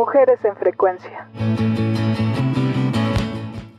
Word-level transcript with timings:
Mujeres 0.00 0.42
en 0.46 0.56
Frecuencia. 0.56 1.28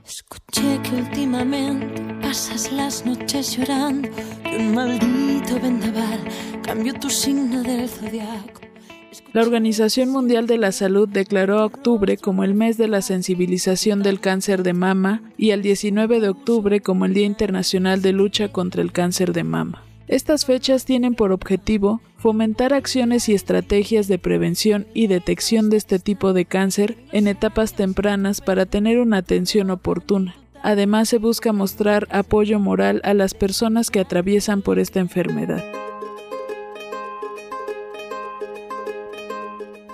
Escuché 0.06 0.80
que 0.84 0.96
últimamente 0.98 2.16
pasas 2.22 2.72
las 2.72 3.04
noches 3.04 3.58
llorando 3.58 4.08
un 4.56 4.76
maldito 4.76 5.60
vendaval 5.60 6.20
cambió 6.62 6.94
tu 6.94 7.10
signo 7.10 7.64
del 7.64 7.90
zodiaco. 7.90 8.62
La 9.34 9.42
Organización 9.42 10.10
Mundial 10.12 10.46
de 10.46 10.60
la 10.60 10.72
Salud 10.72 11.10
declaró 11.10 11.58
a 11.58 11.66
octubre 11.66 12.18
como 12.18 12.44
el 12.44 12.54
mes 12.54 12.78
de 12.78 12.88
la 12.88 13.02
sensibilización 13.02 14.04
del 14.04 14.20
cáncer 14.20 14.62
de 14.62 14.74
mama 14.74 15.24
y 15.38 15.50
el 15.50 15.64
19 15.64 16.20
de 16.20 16.30
octubre 16.30 16.82
como 16.82 17.06
el 17.06 17.16
Día 17.16 17.26
Internacional 17.26 18.04
de 18.04 18.12
Lucha 18.12 18.52
contra 18.52 18.84
el 18.84 18.92
Cáncer 18.92 19.34
de 19.34 19.44
Mama. 19.44 19.91
Estas 20.12 20.46
fechas 20.46 20.84
tienen 20.84 21.16
por 21.16 21.32
objetivo 21.32 22.02
fomentar 22.18 22.74
acciones 22.74 23.30
y 23.30 23.34
estrategias 23.34 24.10
de 24.10 24.20
prevención 24.20 24.86
y 24.94 25.08
detección 25.08 25.70
de 25.70 25.78
este 25.78 26.00
tipo 26.00 26.34
de 26.34 26.44
cáncer 26.44 26.98
en 27.14 27.28
etapas 27.28 27.76
tempranas 27.76 28.42
para 28.42 28.66
tener 28.66 29.00
una 29.00 29.18
atención 29.18 29.72
oportuna. 29.72 30.36
Además, 30.64 31.08
se 31.08 31.18
busca 31.18 31.54
mostrar 31.54 32.10
apoyo 32.12 32.60
moral 32.60 33.00
a 33.06 33.14
las 33.14 33.34
personas 33.34 33.90
que 33.90 34.02
atraviesan 34.02 34.62
por 34.62 34.80
esta 34.80 35.00
enfermedad. 35.00 35.64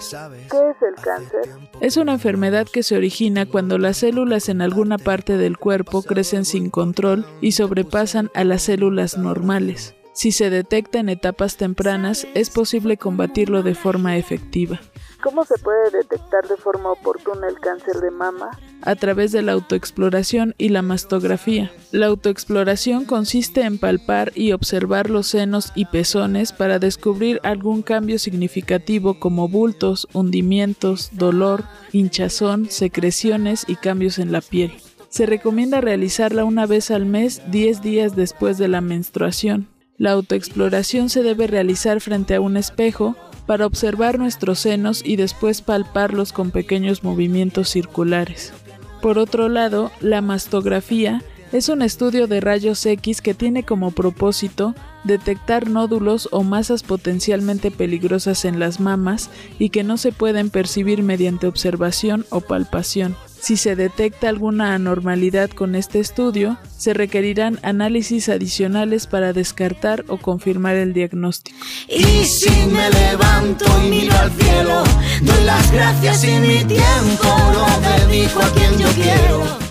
¿Qué 0.10 0.58
es 0.58 0.82
el 0.82 1.04
cáncer? 1.04 1.42
Es 1.80 1.98
una 1.98 2.14
enfermedad 2.14 2.66
que 2.66 2.82
se 2.82 2.96
origina 2.96 3.46
cuando 3.46 3.78
las 3.78 3.98
células 3.98 4.50
en 4.50 4.62
alguna 4.62 4.98
parte 4.98 5.38
del 5.38 5.60
cuerpo 5.60 6.02
crecen 6.02 6.44
sin 6.44 6.72
control 6.72 7.26
y 7.40 7.52
sobrepasan 7.52 8.32
a 8.34 8.44
las 8.44 8.64
células 8.64 9.18
normales. 9.18 9.97
Si 10.18 10.32
se 10.32 10.50
detecta 10.50 10.98
en 10.98 11.10
etapas 11.10 11.58
tempranas, 11.58 12.26
es 12.34 12.50
posible 12.50 12.98
combatirlo 12.98 13.62
de 13.62 13.76
forma 13.76 14.18
efectiva. 14.18 14.82
¿Cómo 15.22 15.46
se 15.46 15.60
puede 15.60 15.92
detectar 15.92 16.48
de 16.48 16.58
forma 16.58 16.92
oportuna 16.92 17.48
el 17.48 17.60
cáncer 17.60 17.98
de 17.98 18.10
mama? 18.10 18.50
A 18.82 18.96
través 18.96 19.32
de 19.32 19.44
la 19.44 19.52
autoexploración 19.52 20.56
y 20.58 20.70
la 20.70 20.82
mastografía. 20.82 21.72
La 21.92 22.08
autoexploración 22.08 23.06
consiste 23.06 23.62
en 23.62 23.78
palpar 23.78 24.32
y 24.34 24.54
observar 24.54 25.12
los 25.12 25.28
senos 25.28 25.72
y 25.76 25.86
pezones 25.86 26.52
para 26.52 26.80
descubrir 26.80 27.40
algún 27.44 27.84
cambio 27.84 28.18
significativo 28.18 29.20
como 29.20 29.48
bultos, 29.48 30.08
hundimientos, 30.14 31.12
dolor, 31.12 31.64
hinchazón, 31.92 32.72
secreciones 32.72 33.66
y 33.68 33.76
cambios 33.76 34.18
en 34.18 34.32
la 34.32 34.42
piel. 34.42 34.74
Se 35.10 35.28
recomienda 35.28 35.80
realizarla 35.80 36.44
una 36.44 36.66
vez 36.66 36.90
al 36.90 37.06
mes 37.06 37.44
10 37.52 37.84
días 37.84 38.16
después 38.16 38.58
de 38.58 38.68
la 38.68 38.82
menstruación. 38.82 39.77
La 39.98 40.12
autoexploración 40.12 41.10
se 41.10 41.24
debe 41.24 41.48
realizar 41.48 42.02
frente 42.02 42.36
a 42.36 42.42
un 42.42 42.56
espejo 42.56 43.16
para 43.48 43.66
observar 43.66 44.20
nuestros 44.20 44.60
senos 44.60 45.02
y 45.04 45.16
después 45.16 45.62
palparlos 45.62 46.34
con 46.34 46.52
pequeños 46.52 47.04
movimientos 47.04 47.70
circulares. 47.70 48.54
Por 49.02 49.18
otro 49.18 49.50
lado, 49.50 49.92
la 50.00 50.22
mastografía 50.22 51.24
es 51.52 51.70
un 51.70 51.82
estudio 51.82 52.28
de 52.28 52.42
rayos 52.42 52.86
X 52.86 53.22
que 53.22 53.34
tiene 53.34 53.64
como 53.64 53.92
propósito 53.92 54.76
detectar 55.04 55.70
nódulos 55.70 56.28
o 56.32 56.44
masas 56.44 56.84
potencialmente 56.84 57.72
peligrosas 57.72 58.46
en 58.46 58.60
las 58.60 58.80
mamas 58.80 59.30
y 59.58 59.70
que 59.70 59.84
no 59.84 59.98
se 59.98 60.12
pueden 60.12 60.50
percibir 60.50 61.04
mediante 61.04 61.48
observación 61.48 62.26
o 62.30 62.42
palpación. 62.42 63.16
Si 63.40 63.56
se 63.56 63.76
detecta 63.76 64.30
alguna 64.30 64.74
anormalidad 64.74 65.50
con 65.50 65.76
este 65.76 66.00
estudio, 66.00 66.58
se 66.78 66.94
requerirán 66.94 67.60
análisis 67.64 68.30
adicionales 68.30 69.08
para 69.08 69.32
descartar 69.32 70.04
o 70.08 70.18
confirmar 70.18 70.76
el 70.76 70.94
diagnóstico. 70.94 71.58
Y 71.88 72.26
si 72.26 72.50
me 72.68 72.90
levanto 72.90 73.66
y 73.84 73.90
miro 73.90 74.16
al 74.18 74.32
cielo, 74.32 74.84
doy 75.22 75.44
las 75.46 75.72
gracias 75.72 76.24
y 76.24 76.40
mi 76.40 76.64
tiempo 76.66 77.28
lo 77.54 78.06
dedico 78.06 78.42
a 78.42 78.50
quien 78.54 78.78
yo 78.78 78.88
quiero. 78.90 79.68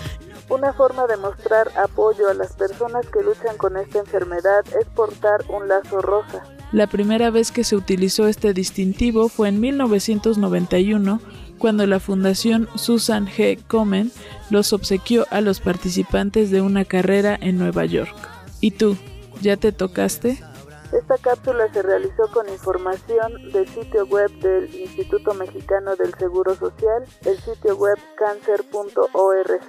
Una 0.49 0.71
forma 0.73 1.05
de 1.07 1.17
mostrar 1.17 1.69
apoyo 1.77 2.29
a 2.29 2.33
las 2.33 2.53
personas 2.53 3.05
que 3.07 3.21
luchan 3.21 3.57
con 3.57 3.75
esta 3.75 3.99
enfermedad 3.99 4.63
es 4.79 4.87
portar 4.87 5.43
un 5.49 5.67
lazo 5.67 6.01
rosa. 6.01 6.43
La 6.71 6.87
primera 6.87 7.29
vez 7.29 7.51
que 7.51 7.63
se 7.63 7.75
utilizó 7.75 8.27
este 8.27 8.53
distintivo 8.53 9.29
fue 9.29 9.49
en 9.49 9.59
1991 9.59 11.19
cuando 11.57 11.85
la 11.87 11.99
Fundación 11.99 12.67
Susan 12.75 13.27
G. 13.27 13.59
Komen 13.67 14.11
los 14.49 14.73
obsequió 14.73 15.25
a 15.29 15.41
los 15.41 15.59
participantes 15.59 16.51
de 16.51 16.61
una 16.61 16.85
carrera 16.85 17.37
en 17.39 17.57
Nueva 17.57 17.85
York. 17.85 18.15
¿Y 18.61 18.71
tú? 18.71 18.97
¿Ya 19.41 19.57
te 19.57 19.71
tocaste? 19.71 20.39
Esta 20.93 21.17
cápsula 21.17 21.71
se 21.73 21.81
realizó 21.81 22.31
con 22.31 22.47
información 22.47 23.51
del 23.51 23.67
sitio 23.67 24.05
web 24.05 24.31
del 24.39 24.73
Instituto 24.73 25.33
Mexicano 25.33 25.97
del 25.97 26.13
Seguro 26.15 26.55
Social, 26.55 27.03
el 27.25 27.37
sitio 27.41 27.75
web 27.75 27.97
cancer.org 28.17 29.61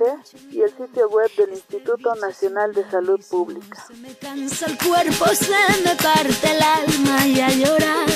y 0.52 0.60
el 0.60 0.70
sitio 0.70 1.08
web 1.08 1.28
del 1.36 1.50
Instituto 1.50 2.14
Nacional 2.14 2.72
de 2.72 2.88
Salud 2.88 3.20
Pública. 3.28 3.84
Se 3.88 3.94
me 3.94 4.14
cansa 4.14 4.66
el 4.66 4.78
cuerpo, 4.78 5.26
se 5.34 5.50
me 5.84 5.96
parte 5.96 6.52
el 6.52 6.62
alma 6.62 7.26
y 7.26 7.40
a 7.40 7.50
llorar. 7.50 8.08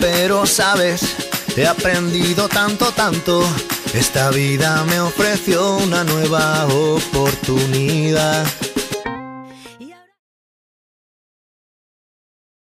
Pero 0.00 0.46
sabes, 0.46 1.25
he 1.56 1.66
aprendido 1.66 2.48
tanto, 2.48 2.92
tanto. 2.92 3.42
Esta 3.94 4.30
vida 4.30 4.84
me 4.84 5.00
ofreció 5.00 5.76
una 5.78 6.04
nueva 6.04 6.66
oportunidad. 6.66 8.46